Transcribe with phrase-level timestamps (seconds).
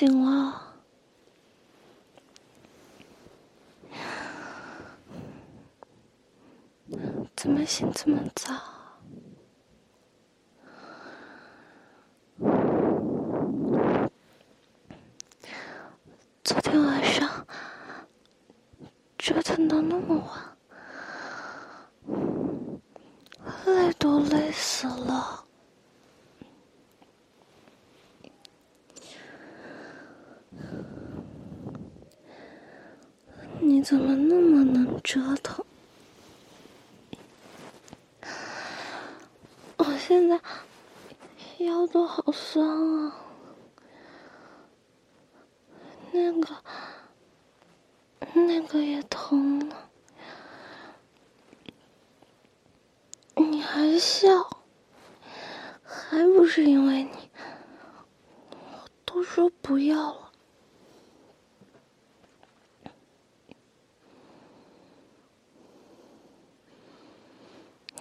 [0.00, 0.62] 醒了，
[7.36, 8.54] 怎么醒这么早？
[16.42, 17.46] 昨天晚上
[19.18, 20.16] 折腾到那么
[22.06, 22.16] 晚，
[23.66, 25.39] 累都累死了。
[33.70, 35.64] 你怎么那么能折腾？
[39.76, 40.40] 我现在
[41.58, 43.14] 腰都好酸啊，
[46.10, 46.56] 那个
[48.34, 49.88] 那个也疼了。
[53.36, 54.64] 你还笑？
[55.84, 57.30] 还不是因为你？
[58.50, 60.29] 我都说不要了。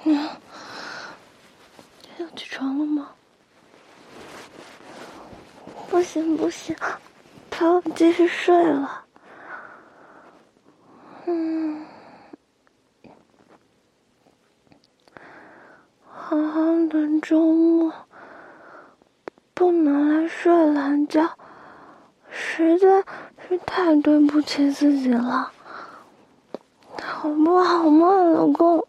[0.06, 0.14] 要
[2.36, 3.10] 起床了吗？
[5.90, 6.76] 不行不行，
[7.50, 9.06] 他要继续睡了。
[11.26, 11.86] 嗯，
[16.08, 17.94] 好好的周末
[19.54, 21.38] 不能来睡懒觉，
[22.30, 23.04] 实在
[23.48, 25.52] 是太对不起自己了，
[27.04, 28.86] 好不好嘛，老公？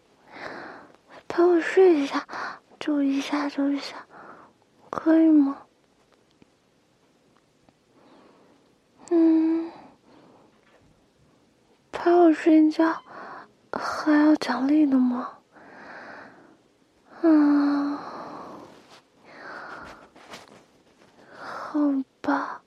[1.32, 2.26] 陪我睡一下，
[2.80, 4.04] 就一下就一下，
[4.90, 5.62] 可以吗？
[9.10, 9.70] 嗯，
[11.92, 13.00] 陪我睡觉
[13.72, 15.38] 还要奖励的吗？
[17.22, 17.96] 嗯，
[21.38, 21.78] 好
[22.20, 22.59] 吧。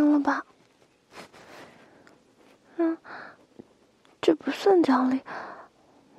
[0.00, 0.46] 行了吧？
[2.78, 2.96] 嗯，
[4.18, 5.20] 这不算奖励，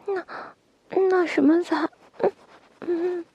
[0.06, 0.24] 那
[1.10, 1.90] 那什么才？
[2.20, 2.32] 嗯
[2.82, 3.26] 嗯。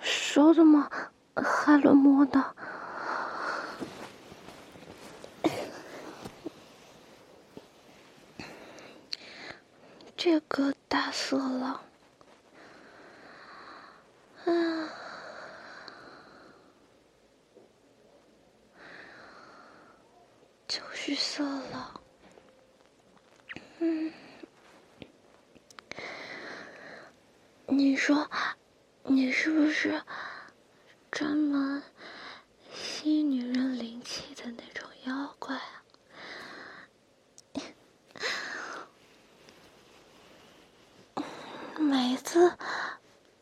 [0.00, 0.88] 说的吗？
[1.34, 2.54] 还乱摸的，
[10.30, 11.80] 这个大色狼，
[14.44, 14.92] 啊，
[20.68, 22.00] 就是色了，
[23.78, 24.12] 嗯，
[27.66, 28.30] 你说，
[29.04, 30.02] 你是不是？
[31.10, 31.77] 专门
[41.78, 42.56] 每次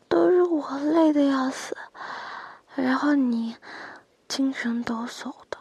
[0.07, 1.75] 都是我累的要死，
[2.75, 3.57] 然后你
[4.27, 5.57] 精神抖擞的，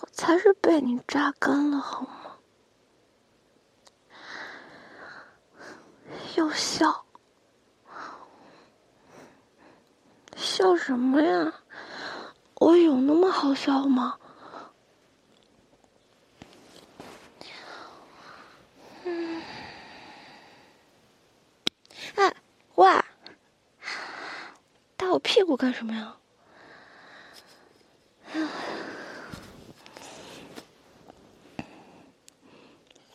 [0.00, 2.38] 我才是被你榨干了，好吗？
[6.36, 7.04] 又笑。
[10.36, 11.52] 笑什么呀？
[12.54, 14.18] 我有那么好笑吗？
[19.04, 19.42] 嗯，
[22.16, 22.34] 哎，
[22.76, 22.88] 喂，
[24.96, 26.14] 打我屁股干什么呀？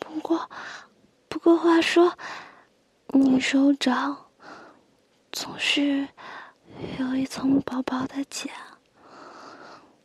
[0.00, 0.50] 不过，
[1.28, 2.18] 不过话说，
[3.06, 4.32] 你手掌
[5.30, 6.08] 总是。
[6.98, 8.52] 有一层薄薄的茧，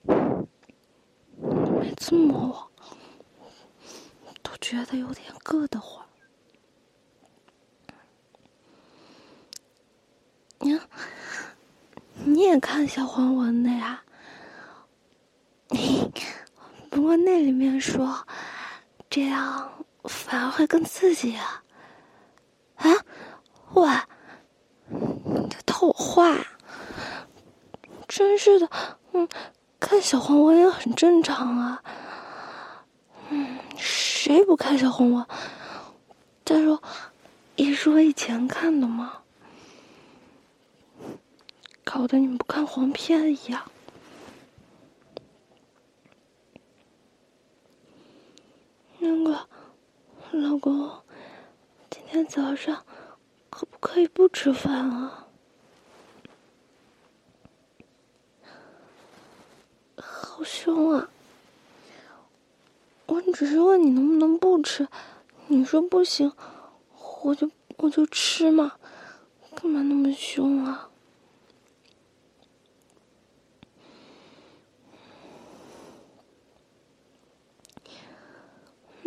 [0.06, 2.72] 每次摸我，
[4.44, 6.06] 都觉得有点硌得慌。
[10.60, 10.80] 你，
[12.26, 14.02] 你也看小黄文的呀？
[16.90, 18.26] 不过那里面说，
[19.10, 19.70] 这样
[20.06, 21.62] 反而会更刺激啊！
[22.78, 22.90] 啊，
[23.74, 23.90] 喂，
[24.88, 26.38] 你在套我话？
[28.08, 28.70] 真是的，
[29.12, 29.28] 嗯，
[29.80, 31.84] 看小黄文也很正常啊。
[33.30, 35.26] 嗯，谁不看小黄文？
[36.46, 36.82] 再说，
[37.58, 39.22] 也是我以前看的嘛，
[41.89, 43.72] 搞得你们不看黄片一样。
[49.00, 49.48] 那个，
[50.34, 50.92] 老公，
[51.89, 52.84] 今天早上
[53.50, 55.28] 可不可以不吃饭啊？
[59.95, 61.10] 好凶啊！
[63.06, 64.89] 我只是问你能不能不吃，
[65.48, 66.34] 你说不行，
[67.24, 68.74] 我就我就吃嘛，
[69.56, 70.89] 干嘛那么凶啊？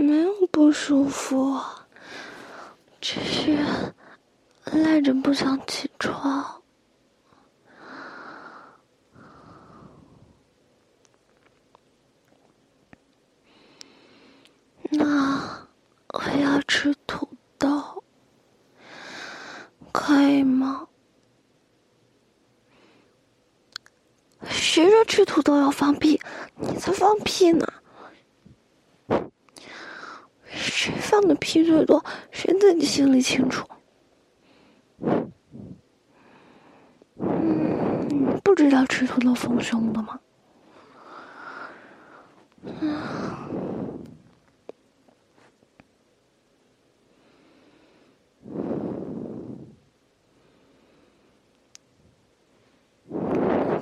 [0.01, 1.61] 没有不舒服，
[3.03, 3.59] 只是
[4.65, 6.63] 赖着不想起床。
[14.91, 15.69] 那
[16.15, 18.03] 我要吃土豆，
[19.93, 20.89] 可以吗？
[24.49, 26.19] 谁说吃土豆要放屁？
[26.57, 27.67] 你才放屁呢！
[30.53, 33.67] 谁放的屁最多，谁自己心里清楚。
[37.17, 40.21] 嗯，不知道吃土豆丰胸的吗？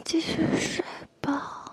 [0.02, 0.82] 继续睡
[1.20, 1.66] 吧。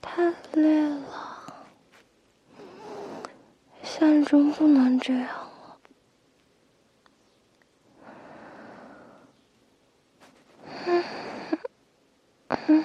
[0.00, 1.42] 太累了，
[3.82, 5.28] 现实中不能这样。
[12.68, 12.84] 嗯。